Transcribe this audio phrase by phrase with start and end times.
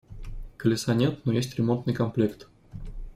[0.57, 2.47] Колеса нет, но есть ремонтный комплект.